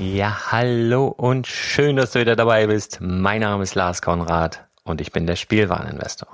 [0.00, 2.98] Ja, hallo und schön, dass du wieder dabei bist.
[3.00, 6.28] Mein Name ist Lars Konrad und ich bin der Spielwareninvestor.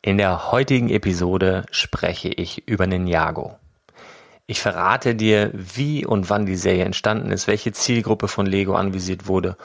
[0.00, 3.58] In der heutigen Episode spreche ich über Ninjago.
[4.46, 9.26] Ich verrate dir, wie und wann die Serie entstanden ist, welche Zielgruppe von Lego anvisiert
[9.26, 9.58] wurde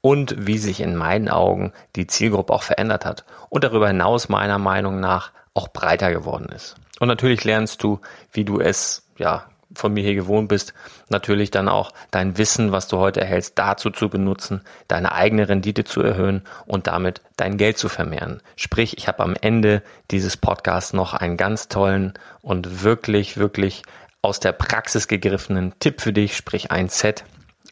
[0.00, 4.58] und wie sich in meinen Augen die Zielgruppe auch verändert hat und darüber hinaus meiner
[4.58, 6.76] Meinung nach auch breiter geworden ist.
[7.00, 8.00] Und natürlich lernst du,
[8.30, 10.74] wie du es ja von mir hier gewohnt bist,
[11.08, 15.84] natürlich dann auch dein Wissen, was du heute erhältst, dazu zu benutzen, deine eigene Rendite
[15.84, 18.40] zu erhöhen und damit dein Geld zu vermehren.
[18.56, 23.82] Sprich, ich habe am Ende dieses Podcasts noch einen ganz tollen und wirklich, wirklich
[24.22, 27.24] aus der Praxis gegriffenen Tipp für dich, sprich ein Set,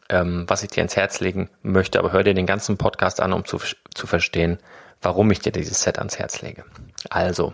[0.09, 1.99] ähm, was ich dir ins Herz legen möchte.
[1.99, 3.59] Aber hör dir den ganzen Podcast an, um zu,
[3.95, 4.59] zu verstehen,
[5.01, 6.63] warum ich dir dieses Set ans Herz lege.
[7.09, 7.53] Also,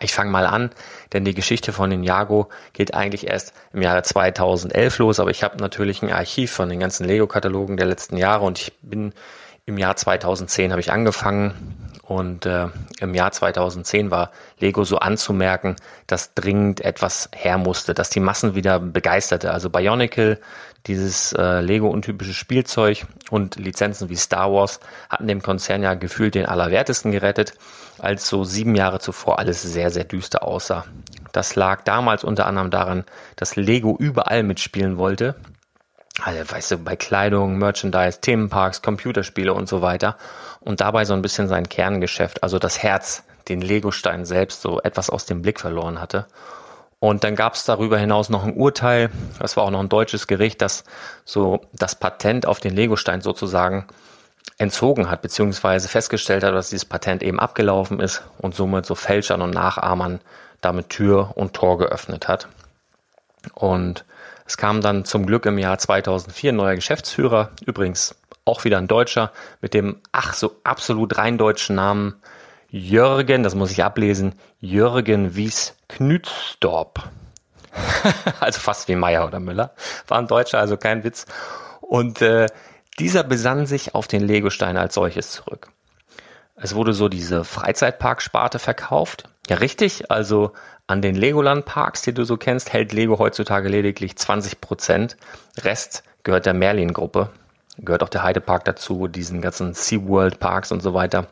[0.00, 0.70] ich fange mal an,
[1.12, 5.42] denn die Geschichte von den Jago geht eigentlich erst im Jahre 2011 los, aber ich
[5.42, 9.12] habe natürlich ein Archiv von den ganzen Lego-Katalogen der letzten Jahre und ich bin
[9.66, 12.66] im Jahr 2010 habe ich angefangen und äh,
[12.98, 15.76] im Jahr 2010 war Lego so anzumerken,
[16.08, 19.52] dass dringend etwas her musste, dass die Massen wieder begeisterte.
[19.52, 20.40] Also Bionicle,
[20.88, 26.46] dieses äh, Lego-untypische Spielzeug und Lizenzen wie Star Wars hatten dem Konzern ja gefühlt den
[26.46, 27.54] Allerwertesten gerettet
[28.00, 30.86] als so sieben Jahre zuvor alles sehr, sehr düster aussah.
[31.30, 33.04] Das lag damals unter anderem daran,
[33.36, 35.36] dass Lego überall mitspielen wollte.
[36.24, 40.16] Also, weißt du, bei Kleidung, Merchandise, Themenparks, Computerspiele und so weiter.
[40.60, 45.10] Und dabei so ein bisschen sein Kerngeschäft, also das Herz, den Legostein selbst so etwas
[45.10, 46.26] aus dem Blick verloren hatte.
[47.00, 50.26] Und dann gab es darüber hinaus noch ein Urteil, das war auch noch ein deutsches
[50.26, 50.84] Gericht, das
[51.24, 53.86] so das Patent auf den Legostein sozusagen
[54.58, 59.40] entzogen hat, beziehungsweise festgestellt hat, dass dieses Patent eben abgelaufen ist und somit so Fälschern
[59.40, 60.20] und Nachahmern
[60.60, 62.48] damit Tür und Tor geöffnet hat.
[63.54, 64.04] Und
[64.50, 68.88] es kam dann zum Glück im Jahr 2004 ein neuer Geschäftsführer, übrigens auch wieder ein
[68.88, 69.30] Deutscher,
[69.60, 72.16] mit dem ach so absolut rein deutschen Namen
[72.68, 77.08] Jürgen, das muss ich ablesen, Jürgen Wies Knütsdorp.
[78.40, 79.72] also fast wie Meier oder Müller.
[80.08, 81.26] War ein Deutscher, also kein Witz.
[81.80, 82.46] Und äh,
[82.98, 85.68] dieser besann sich auf den Legostein als solches zurück.
[86.56, 89.28] Es wurde so diese Freizeitparksparte verkauft.
[89.48, 90.10] Ja, richtig.
[90.10, 90.54] Also
[90.90, 95.16] an den Legoland-Parks, die du so kennst, hält Lego heutzutage lediglich 20 Prozent.
[95.62, 97.30] Rest gehört der Merlin-Gruppe.
[97.78, 101.28] Gehört auch der Heidepark dazu, diesen ganzen SeaWorld-Parks und so weiter.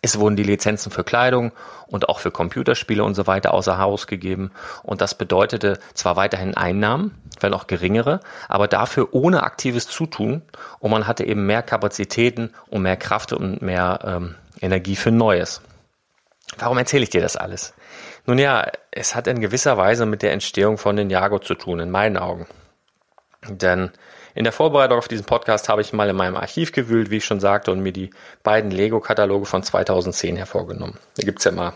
[0.00, 1.52] Es wurden die Lizenzen für Kleidung
[1.86, 4.52] und auch für Computerspiele und so weiter außer Haus gegeben.
[4.82, 10.40] Und das bedeutete zwar weiterhin Einnahmen, wenn auch geringere, aber dafür ohne aktives Zutun.
[10.78, 15.60] Und man hatte eben mehr Kapazitäten und mehr Kraft und mehr ähm, Energie für Neues.
[16.56, 17.74] Warum erzähle ich dir das alles?
[18.28, 21.90] Nun ja, es hat in gewisser Weise mit der Entstehung von Ninjago zu tun, in
[21.90, 22.46] meinen Augen.
[23.48, 23.90] Denn
[24.34, 27.24] in der Vorbereitung auf diesen Podcast habe ich mal in meinem Archiv gewühlt, wie ich
[27.24, 28.10] schon sagte, und mir die
[28.42, 30.98] beiden Lego-Kataloge von 2010 hervorgenommen.
[31.16, 31.72] Da gibt's ja mal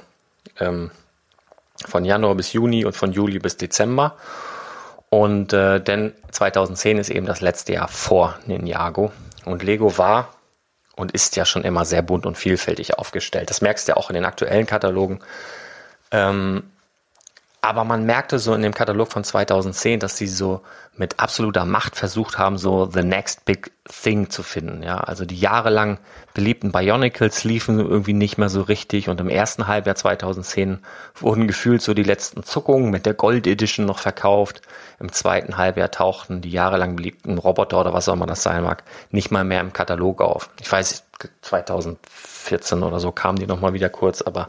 [0.61, 0.91] ähm,
[1.87, 4.19] von Januar bis Juni und von Juli bis Dezember.
[5.09, 9.11] Und äh, denn 2010 ist eben das letzte Jahr vor Ninjago.
[9.47, 10.35] Und Lego war
[10.97, 13.49] und ist ja schon immer sehr bunt und vielfältig aufgestellt.
[13.49, 15.21] Das merkst du ja auch in den aktuellen Katalogen.
[16.12, 16.64] Ähm,
[17.64, 20.62] aber man merkte so in dem Katalog von 2010, dass sie so
[20.97, 24.82] mit absoluter Macht versucht haben, so the next big thing zu finden.
[24.82, 25.99] Ja, also die jahrelang
[26.35, 30.81] beliebten Bionicles liefen irgendwie nicht mehr so richtig und im ersten Halbjahr 2010
[31.14, 34.61] wurden gefühlt so die letzten Zuckungen mit der Gold Edition noch verkauft.
[34.99, 38.82] Im zweiten Halbjahr tauchten die jahrelang beliebten Roboter oder was auch immer das sein mag,
[39.12, 40.50] nicht mal mehr im Katalog auf.
[40.61, 41.05] Ich weiß,
[41.43, 44.49] 2014 oder so kamen die noch mal wieder kurz, aber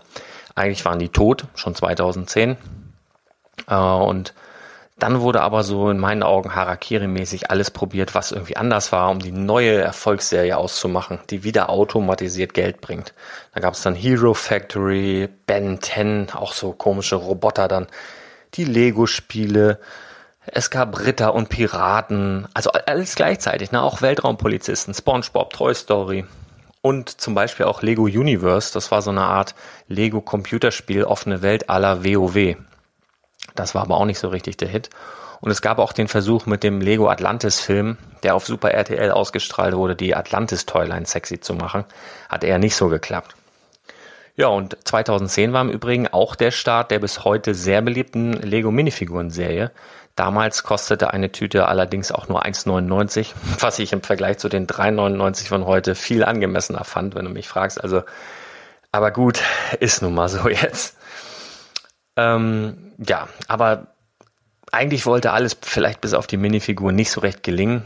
[0.56, 2.58] eigentlich waren die tot, schon 2010.
[3.68, 4.34] Äh, und
[5.00, 9.20] dann wurde aber so in meinen Augen Harakiri-mäßig alles probiert, was irgendwie anders war, um
[9.20, 13.14] die neue Erfolgsserie auszumachen, die wieder automatisiert Geld bringt.
[13.54, 17.88] Da gab es dann Hero Factory, Ben 10, auch so komische Roboter dann,
[18.54, 19.80] die Lego-Spiele,
[20.46, 23.82] es gab Ritter und Piraten, also alles gleichzeitig, ne?
[23.82, 26.26] auch Weltraumpolizisten, SpongeBob, Toy Story
[26.84, 29.56] und zum Beispiel auch Lego Universe, das war so eine Art
[29.88, 32.58] Lego-Computerspiel, offene Welt aller WoW.
[33.56, 34.90] Das war aber auch nicht so richtig der Hit.
[35.40, 39.12] Und es gab auch den Versuch mit dem Lego Atlantis Film, der auf Super RTL
[39.12, 41.86] ausgestrahlt wurde, die Atlantis Toyline sexy zu machen.
[42.28, 43.34] Hat eher nicht so geklappt.
[44.36, 48.72] Ja, und 2010 war im Übrigen auch der Start der bis heute sehr beliebten Lego
[48.72, 49.72] Minifiguren Serie.
[50.16, 55.48] Damals kostete eine Tüte allerdings auch nur 1,99, was ich im Vergleich zu den 3,99
[55.48, 57.82] von heute viel angemessener fand, wenn du mich fragst.
[57.82, 58.04] Also,
[58.92, 59.42] aber gut,
[59.80, 60.98] ist nun mal so jetzt.
[62.16, 63.88] Ähm, ja, aber
[64.72, 67.82] eigentlich wollte alles vielleicht bis auf die Minifigur nicht so recht gelingen,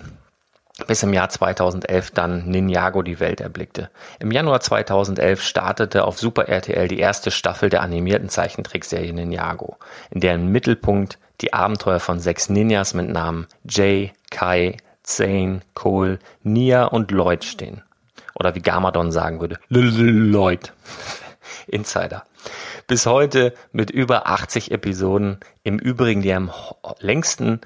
[0.85, 3.89] bis im Jahr 2011 dann Ninjago die Welt erblickte.
[4.19, 9.77] Im Januar 2011 startete auf Super RTL die erste Staffel der animierten Zeichentrickserie Ninjago,
[10.11, 16.85] in deren Mittelpunkt die Abenteuer von sechs Ninjas mit Namen Jay, Kai, Zane, Cole, Nia
[16.85, 17.83] und Lloyd stehen.
[18.35, 20.73] Oder wie Gamadon sagen würde, Lloyd.
[21.67, 22.23] Insider
[22.87, 25.39] bis heute mit über 80 Episoden.
[25.63, 26.51] Im Übrigen die am
[26.99, 27.61] längsten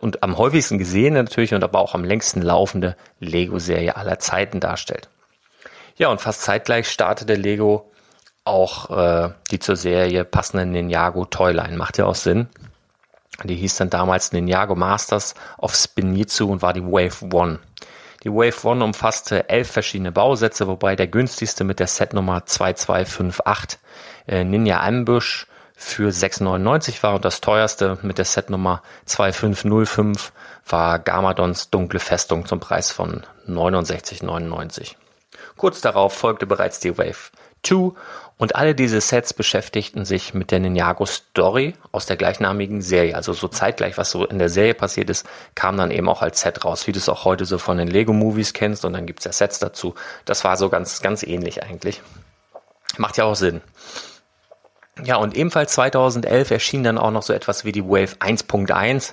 [0.00, 5.08] und am häufigsten gesehene natürlich und aber auch am längsten laufende Lego-Serie aller Zeiten darstellt.
[5.96, 7.90] Ja, und fast zeitgleich startete Lego
[8.44, 11.76] auch äh, die zur Serie passende Ninjago Toyline.
[11.76, 12.48] Macht ja auch Sinn.
[13.42, 17.58] Die hieß dann damals Ninjago Masters of Spinjitzu und war die Wave One.
[18.22, 23.78] Die Wave One umfasste elf verschiedene Bausätze, wobei der günstigste mit der Setnummer 2258
[24.26, 30.32] äh, Ninja Ambush für 6,99 war und das teuerste mit der Setnummer 2505
[30.66, 34.94] war Gamadons dunkle Festung zum Preis von 69,99.
[35.56, 37.30] Kurz darauf folgte bereits die Wave
[37.64, 37.92] 2
[38.36, 43.14] und alle diese Sets beschäftigten sich mit der Ninjago Story aus der gleichnamigen Serie.
[43.14, 46.40] Also so zeitgleich, was so in der Serie passiert ist, kam dann eben auch als
[46.40, 49.24] Set raus, wie du es auch heute so von den Lego-Movies kennst und dann gibt's
[49.24, 49.94] ja Sets dazu.
[50.24, 52.02] Das war so ganz, ganz ähnlich eigentlich.
[52.96, 53.60] Macht ja auch Sinn.
[55.02, 59.12] Ja, und ebenfalls 2011 erschien dann auch noch so etwas wie die Wave 1.1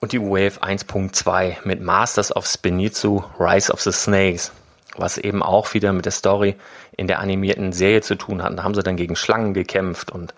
[0.00, 4.52] und die Wave 1.2 mit Masters of Spinitzu, Rise of the Snakes,
[4.96, 6.56] was eben auch wieder mit der Story
[6.96, 8.58] in der animierten Serie zu tun hat.
[8.58, 10.34] Da haben sie dann gegen Schlangen gekämpft und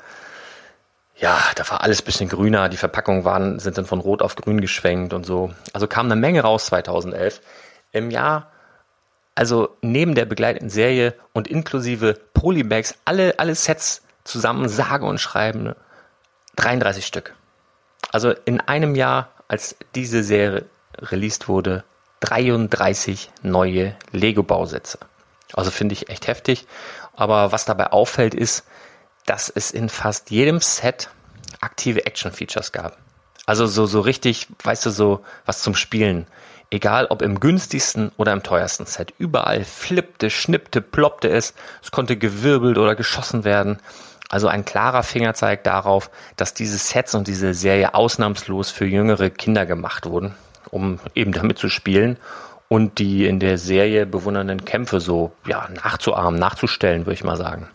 [1.19, 2.69] ja, da war alles bisschen grüner.
[2.69, 5.53] Die Verpackungen waren, sind dann von rot auf grün geschwenkt und so.
[5.73, 7.41] Also kam eine Menge raus 2011.
[7.93, 8.51] Im Jahr,
[9.35, 15.75] also neben der begleitenden Serie und inklusive Polybags, alle, alle Sets zusammen sage und schreiben
[16.57, 17.35] 33 Stück.
[18.13, 20.67] Also in einem Jahr, als diese Serie
[20.99, 21.85] released wurde,
[22.27, 24.99] 33 neue Lego-Bausätze.
[25.53, 26.67] Also finde ich echt heftig.
[27.15, 28.65] Aber was dabei auffällt, ist,
[29.27, 31.09] dass es in fast jedem Set
[31.61, 32.99] aktive Action-Features gab.
[33.47, 36.27] Also so, so richtig, weißt du, so was zum Spielen.
[36.71, 39.15] Egal ob im günstigsten oder im teuersten Set.
[39.19, 41.55] Überall flippte, schnippte, ploppte es.
[41.81, 43.79] Es konnte gewirbelt oder geschossen werden.
[44.29, 49.65] Also ein klarer Fingerzeig darauf, dass diese Sets und diese Serie ausnahmslos für jüngere Kinder
[49.65, 50.35] gemacht wurden,
[50.71, 52.19] um eben damit zu spielen
[52.69, 57.69] und die in der Serie bewundernden Kämpfe so ja, nachzuahmen, nachzustellen, würde ich mal sagen.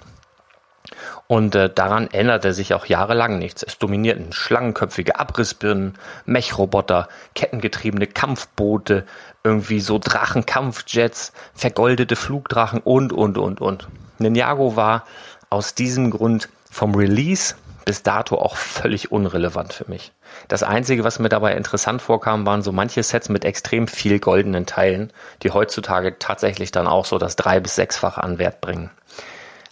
[1.27, 3.63] Und äh, daran änderte sich auch jahrelang nichts.
[3.63, 9.05] Es dominierten schlangenköpfige Abrissbirnen, Mechroboter, kettengetriebene Kampfboote,
[9.43, 13.87] irgendwie so Drachenkampfjets, vergoldete Flugdrachen und, und, und, und.
[14.19, 15.05] Ninjago war
[15.49, 20.11] aus diesem Grund vom Release bis dato auch völlig unrelevant für mich.
[20.47, 24.65] Das Einzige, was mir dabei interessant vorkam, waren so manche Sets mit extrem viel goldenen
[24.65, 25.11] Teilen,
[25.43, 28.89] die heutzutage tatsächlich dann auch so das drei- bis sechsfache an Wert bringen.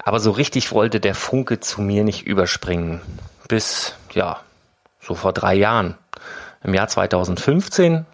[0.03, 3.01] Aber so richtig wollte der Funke zu mir nicht überspringen.
[3.47, 4.39] Bis, ja,
[5.01, 5.95] so vor drei Jahren.
[6.63, 8.05] Im Jahr 2015,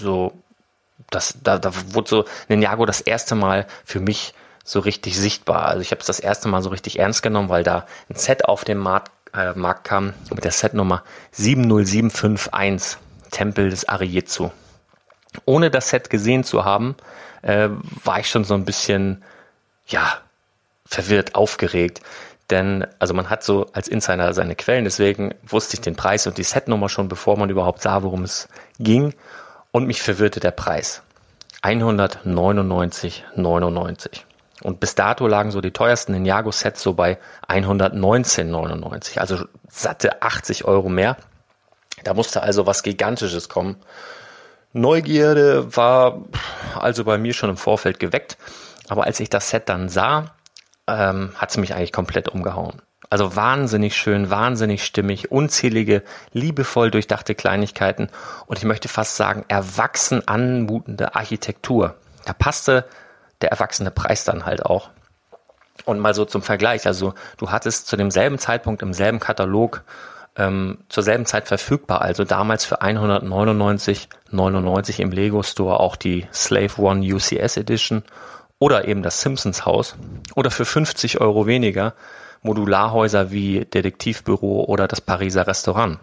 [0.00, 0.32] so,
[1.10, 4.34] das, da, da wurde so Ninjago das erste Mal für mich
[4.68, 5.66] so richtig sichtbar.
[5.66, 8.44] Also ich habe es das erste Mal so richtig ernst genommen, weil da ein Set
[8.44, 12.98] auf den Markt, äh, Markt kam mit der Setnummer 70751,
[13.30, 14.52] Tempel des Ariezu.
[15.46, 16.96] Ohne das Set gesehen zu haben,
[17.40, 17.70] äh,
[18.04, 19.24] war ich schon so ein bisschen,
[19.86, 20.18] ja,
[20.84, 22.02] verwirrt, aufgeregt.
[22.50, 26.36] Denn, also man hat so als Insider seine Quellen, deswegen wusste ich den Preis und
[26.36, 29.14] die Setnummer schon, bevor man überhaupt sah, worum es ging.
[29.70, 31.00] Und mich verwirrte der Preis.
[31.62, 34.24] 199,99.
[34.62, 40.88] Und bis dato lagen so die teuersten Ninjago-Sets so bei 119,99, also satte 80 Euro
[40.88, 41.16] mehr.
[42.04, 43.76] Da musste also was Gigantisches kommen.
[44.72, 46.22] Neugierde war
[46.78, 48.36] also bei mir schon im Vorfeld geweckt,
[48.88, 50.32] aber als ich das Set dann sah,
[50.86, 52.82] ähm, hat es mich eigentlich komplett umgehauen.
[53.10, 58.10] Also wahnsinnig schön, wahnsinnig stimmig, unzählige, liebevoll durchdachte Kleinigkeiten
[58.46, 61.94] und ich möchte fast sagen, erwachsen anmutende Architektur.
[62.26, 62.84] Da passte
[63.40, 64.90] der erwachsene Preis dann halt auch.
[65.84, 69.84] Und mal so zum Vergleich, also du hattest zu demselben Zeitpunkt im selben Katalog
[70.36, 76.80] ähm, zur selben Zeit verfügbar, also damals für 199,99 im Lego Store auch die Slave
[76.80, 78.04] One UCS Edition
[78.58, 79.96] oder eben das Simpsons Haus
[80.34, 81.92] oder für 50 Euro weniger
[82.42, 85.98] Modularhäuser wie Detektivbüro oder das Pariser Restaurant.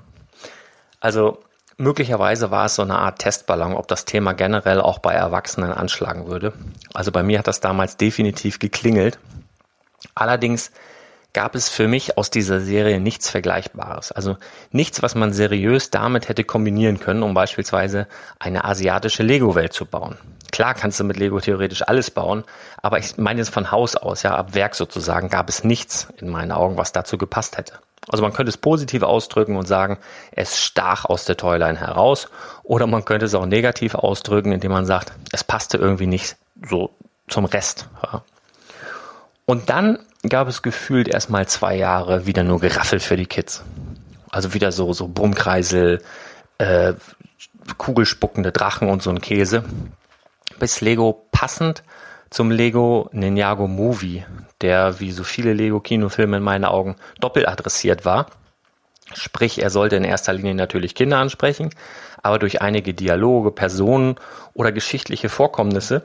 [0.99, 1.39] Also
[1.77, 6.27] Möglicherweise war es so eine Art Testballon, ob das Thema generell auch bei Erwachsenen anschlagen
[6.27, 6.53] würde.
[6.94, 9.20] Also bei mir hat das damals definitiv geklingelt.
[10.13, 10.72] Allerdings
[11.34, 14.13] gab es für mich aus dieser Serie nichts Vergleichbares.
[14.13, 14.38] Also
[14.72, 18.08] nichts, was man seriös damit hätte kombinieren können, um beispielsweise
[18.39, 20.17] eine asiatische Lego-Welt zu bauen.
[20.55, 22.45] Klar kannst du mit Lego theoretisch alles bauen,
[22.81, 26.29] aber ich meine jetzt von Haus aus, ja, ab Werk sozusagen, gab es nichts in
[26.29, 27.74] meinen Augen, was dazu gepasst hätte.
[28.07, 29.97] Also man könnte es positiv ausdrücken und sagen,
[30.31, 32.29] es stach aus der Toyline heraus.
[32.63, 36.38] Oder man könnte es auch negativ ausdrücken, indem man sagt, es passte irgendwie nicht
[36.69, 36.91] so
[37.27, 37.89] zum Rest.
[38.01, 38.24] Ja.
[39.45, 43.62] Und dann gab es gefühlt erstmal zwei Jahre wieder nur Geraffel für die Kids.
[44.31, 46.01] Also wieder so, so Brummkreisel,
[46.59, 46.93] äh,
[47.77, 49.65] kugelspuckende Drachen und so ein Käse.
[50.59, 51.83] Bis Lego passend
[52.29, 54.25] zum Lego Ninjago Movie,
[54.62, 58.27] der wie so viele Lego Kinofilme in meinen Augen doppelt adressiert war.
[59.13, 61.69] Sprich, er sollte in erster Linie natürlich Kinder ansprechen,
[62.21, 64.15] aber durch einige Dialoge, Personen
[64.53, 66.03] oder geschichtliche Vorkommnisse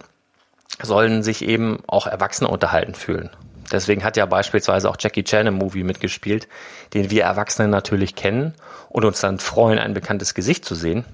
[0.83, 3.31] sollen sich eben auch Erwachsene unterhalten fühlen.
[3.73, 6.49] Deswegen hat ja beispielsweise auch Jackie Chan im Movie mitgespielt,
[6.93, 8.55] den wir Erwachsene natürlich kennen
[8.89, 11.05] und uns dann freuen, ein bekanntes Gesicht zu sehen.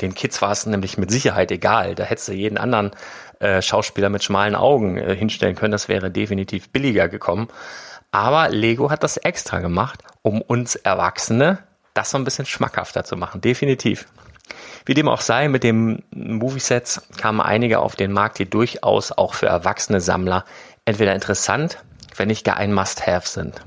[0.00, 1.94] Den Kids war es nämlich mit Sicherheit egal.
[1.94, 2.92] Da hättest du jeden anderen
[3.38, 5.72] äh, Schauspieler mit schmalen Augen äh, hinstellen können.
[5.72, 7.48] Das wäre definitiv billiger gekommen.
[8.10, 11.58] Aber Lego hat das extra gemacht, um uns Erwachsene
[11.94, 13.40] das so ein bisschen schmackhafter zu machen.
[13.40, 14.06] Definitiv.
[14.84, 19.34] Wie dem auch sei, mit dem Moviesets kamen einige auf den Markt, die durchaus auch
[19.34, 20.44] für erwachsene Sammler
[20.84, 21.78] entweder interessant,
[22.16, 23.62] wenn nicht gar ein Must-Have sind.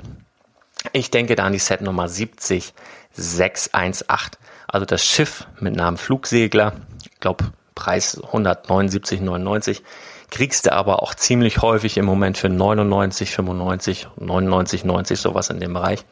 [0.92, 4.32] Ich denke da an die Set Nummer 70618,
[4.76, 6.74] also das Schiff mit Namen Flugsegler,
[7.22, 9.82] glaube Preis 179,99,
[10.30, 15.62] kriegst du aber auch ziemlich häufig im Moment für 99, 95, 99, 90, sowas in
[15.62, 16.04] dem Bereich.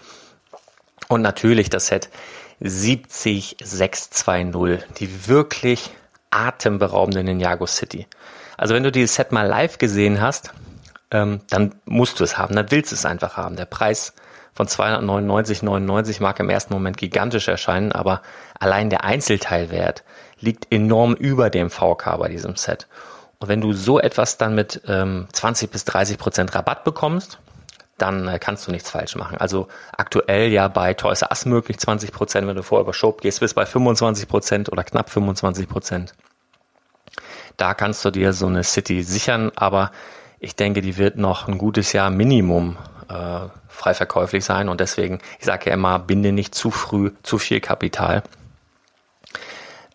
[1.09, 2.07] Und natürlich das Set
[2.61, 5.89] 70620, die wirklich
[6.29, 8.07] atemberaubende Ninjago City.
[8.55, 10.53] Also wenn du dieses Set mal live gesehen hast,
[11.11, 13.57] ähm, dann musst du es haben, dann willst du es einfach haben.
[13.57, 14.13] Der Preis
[14.53, 18.21] von 299,99 mag im ersten Moment gigantisch erscheinen, aber
[18.59, 20.03] allein der Einzelteilwert
[20.39, 22.87] liegt enorm über dem VK bei diesem Set.
[23.39, 27.39] Und wenn du so etwas dann mit ähm, 20 bis 30 Prozent Rabatt bekommst,
[27.97, 29.37] dann äh, kannst du nichts falsch machen.
[29.37, 29.67] Also
[29.97, 33.39] aktuell ja bei Toys R Us möglich 20 Prozent, wenn du vorher über Shop gehst,
[33.39, 36.13] bist bei 25 Prozent oder knapp 25 Prozent.
[37.57, 39.91] Da kannst du dir so eine City sichern, aber
[40.39, 42.77] ich denke, die wird noch ein gutes Jahr Minimum
[43.13, 47.37] äh, frei verkäuflich sein und deswegen, ich sage ja immer, binde nicht zu früh zu
[47.37, 48.23] viel Kapital.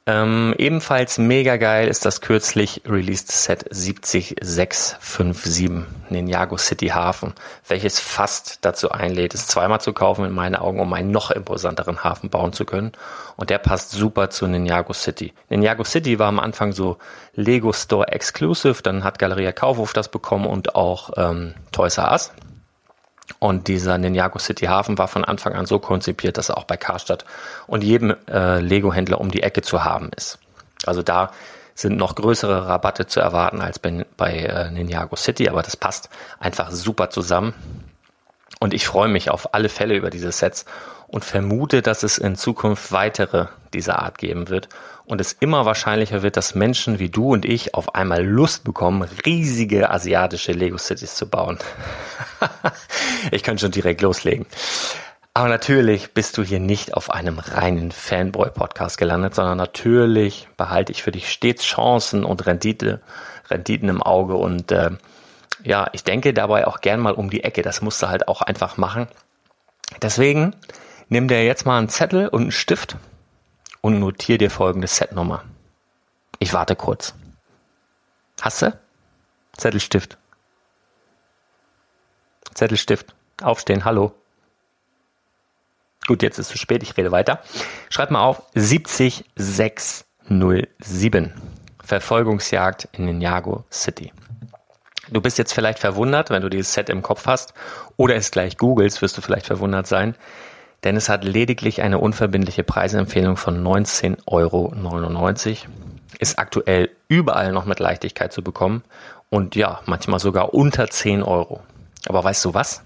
[0.08, 5.70] Ähm, ebenfalls mega geil ist das kürzlich released Set 70657
[6.08, 7.34] Ninjago City Hafen,
[7.66, 12.04] welches fast dazu einlädt, es zweimal zu kaufen, in meinen Augen, um einen noch imposanteren
[12.04, 12.92] Hafen bauen zu können.
[13.36, 15.34] Und der passt super zu Ninjago City.
[15.50, 16.96] Ninjago City war am Anfang so
[17.34, 22.32] Lego Store Exclusive, dann hat Galeria Kaufhof das bekommen und auch ähm, Toys R Us.
[23.38, 26.76] Und dieser Ninjago City Hafen war von Anfang an so konzipiert, dass er auch bei
[26.76, 27.24] Karstadt
[27.66, 30.38] und jedem äh, Lego-Händler um die Ecke zu haben ist.
[30.86, 31.30] Also da
[31.74, 36.08] sind noch größere Rabatte zu erwarten als bei, bei äh, Ninjago City, aber das passt
[36.40, 37.54] einfach super zusammen.
[38.60, 40.64] Und ich freue mich auf alle Fälle über diese Sets
[41.08, 44.68] und vermute, dass es in Zukunft weitere dieser Art geben wird
[45.06, 49.08] und es immer wahrscheinlicher wird, dass Menschen wie du und ich auf einmal Lust bekommen,
[49.24, 51.58] riesige asiatische Lego Cities zu bauen.
[53.30, 54.46] ich kann schon direkt loslegen.
[55.32, 61.02] Aber natürlich bist du hier nicht auf einem reinen Fanboy-Podcast gelandet, sondern natürlich behalte ich
[61.02, 63.00] für dich stets Chancen und Rendite,
[63.48, 64.90] Renditen im Auge und äh,
[65.64, 67.62] ja, ich denke dabei auch gern mal um die Ecke.
[67.62, 69.08] Das musst du halt auch einfach machen.
[70.02, 70.54] Deswegen
[71.08, 72.96] nimm dir jetzt mal einen Zettel und einen Stift
[73.80, 75.44] und notiere dir folgende Setnummer.
[76.38, 77.14] Ich warte kurz.
[78.40, 78.78] Hast du?
[79.56, 80.16] Zettelstift.
[82.54, 83.14] Zettelstift.
[83.42, 83.84] Aufstehen.
[83.84, 84.14] Hallo.
[86.06, 86.82] Gut, jetzt ist es zu spät.
[86.82, 87.42] Ich rede weiter.
[87.90, 91.34] Schreib mal auf 70607.
[91.84, 94.12] Verfolgungsjagd in den Jago City.
[95.10, 97.54] Du bist jetzt vielleicht verwundert, wenn du dieses Set im Kopf hast
[97.96, 100.14] oder es gleich googelst, wirst du vielleicht verwundert sein
[100.84, 104.74] denn es hat lediglich eine unverbindliche Preisempfehlung von 19,99 Euro.
[106.18, 108.82] Ist aktuell überall noch mit Leichtigkeit zu bekommen
[109.30, 111.60] und ja, manchmal sogar unter 10 Euro.
[112.06, 112.82] Aber weißt du was?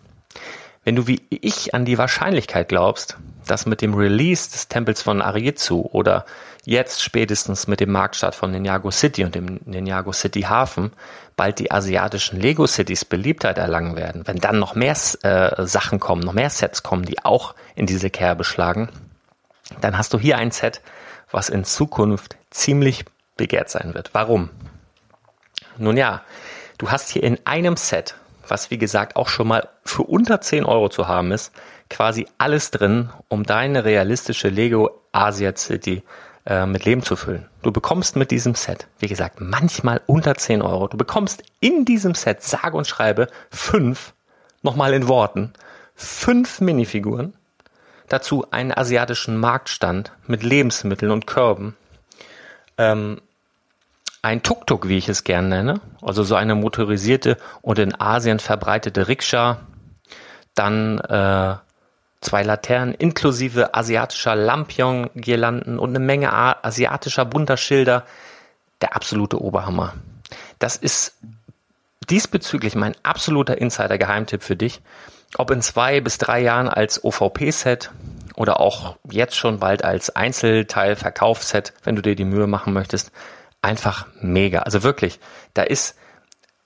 [0.85, 5.23] Wenn du wie ich an die Wahrscheinlichkeit glaubst, dass mit dem Release des Tempels von
[5.23, 6.25] Arietsu oder
[6.65, 10.93] jetzt spätestens mit dem Marktstart von Ninjago City und dem Ninjago City Hafen
[11.37, 16.23] bald die asiatischen Lego Cities Beliebtheit erlangen werden, wenn dann noch mehr äh, Sachen kommen,
[16.23, 18.89] noch mehr Sets kommen, die auch in diese Kerbe schlagen,
[19.81, 20.81] dann hast du hier ein Set,
[21.31, 23.05] was in Zukunft ziemlich
[23.37, 24.11] begehrt sein wird.
[24.13, 24.51] Warum?
[25.79, 26.23] Nun ja,
[26.79, 28.15] du hast hier in einem Set,
[28.47, 31.53] was wie gesagt auch schon mal für unter 10 Euro zu haben ist,
[31.89, 36.03] quasi alles drin, um deine realistische Lego Asia City
[36.45, 37.49] äh, mit Leben zu füllen.
[37.63, 42.15] Du bekommst mit diesem Set, wie gesagt, manchmal unter 10 Euro, du bekommst in diesem
[42.15, 44.13] Set, sage und schreibe, fünf,
[44.63, 45.53] nochmal in Worten,
[45.95, 47.35] fünf Minifiguren,
[48.09, 51.77] dazu einen asiatischen Marktstand mit Lebensmitteln und Körben,
[52.79, 53.21] ähm,
[54.23, 59.09] ein Tuk-Tuk, wie ich es gern nenne, also so eine motorisierte und in Asien verbreitete
[59.09, 59.61] Rikscha,
[60.55, 61.57] dann äh,
[62.23, 68.05] zwei Laternen inklusive asiatischer Lampion-Girlanden und eine Menge asiatischer bunter Schilder.
[68.81, 69.95] Der absolute Oberhammer.
[70.59, 71.15] Das ist
[72.11, 74.81] diesbezüglich mein absoluter Insider-Geheimtipp für dich.
[75.37, 77.91] Ob in zwei bis drei Jahren als OVP-Set
[78.35, 83.13] oder auch jetzt schon bald als Einzelteil-Verkaufsset, wenn du dir die Mühe machen möchtest,
[83.63, 84.61] einfach mega.
[84.61, 85.21] Also wirklich,
[85.55, 85.97] da ist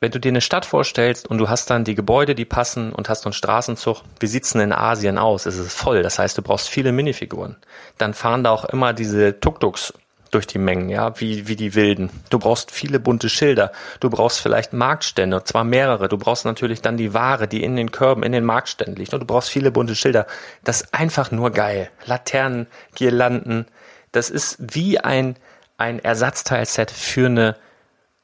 [0.07, 3.09] wenn du dir eine Stadt vorstellst und du hast dann die Gebäude, die passen und
[3.09, 5.47] hast so einen Straßenzug, wie sieht's denn in Asien aus?
[5.47, 6.05] Es ist voll.
[6.05, 7.57] Das heißt, du brauchst viele Minifiguren.
[7.99, 9.95] Dann fahren da auch immer diese Tuk-Tuks
[10.31, 12.11] durch die Mengen, ja, wie, wie die Wilden.
[12.31, 13.73] Du brauchst viele bunte Schilder.
[13.99, 16.07] Du brauchst vielleicht Marktstände, zwar mehrere.
[16.07, 19.12] Du brauchst natürlich dann die Ware, die in den Körben, in den Marktständen liegt.
[19.12, 20.29] Und du brauchst viele bunte Schilder.
[20.62, 21.90] Das ist einfach nur geil.
[22.05, 23.66] Laternen, Girlanden.
[24.12, 25.35] Das ist wie ein,
[25.79, 27.57] ein Ersatzteilset für eine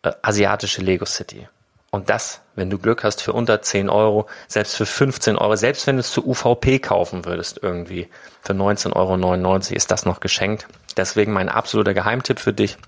[0.05, 1.49] äh, asiatische Lego City.
[1.94, 5.87] Und das, wenn du Glück hast, für unter 10 Euro, selbst für 15 Euro, selbst
[5.87, 8.09] wenn du es zu UVP kaufen würdest irgendwie,
[8.40, 10.66] für 19,99 Euro ist das noch geschenkt.
[10.96, 12.78] Deswegen mein absoluter Geheimtipp für dich.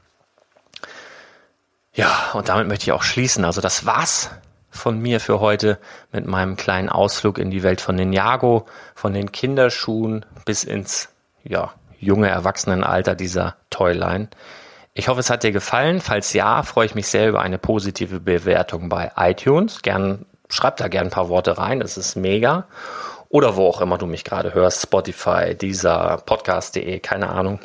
[1.92, 3.44] Ja, und damit möchte ich auch schließen.
[3.44, 4.30] Also das war's
[4.70, 5.78] von mir für heute
[6.10, 8.64] mit meinem kleinen Ausflug in die Welt von Ninjago,
[8.94, 11.10] von den Kinderschuhen bis ins,
[11.42, 14.28] ja, junge Erwachsenenalter dieser Toyline.
[14.96, 16.00] Ich hoffe, es hat dir gefallen.
[16.00, 19.82] Falls ja, freue ich mich sehr über eine positive Bewertung bei iTunes.
[19.82, 21.80] Gern, schreib da gern ein paar Worte rein.
[21.80, 22.68] Das ist mega.
[23.28, 24.82] Oder wo auch immer du mich gerade hörst.
[24.82, 27.58] Spotify, dieser Podcast.de, keine Ahnung.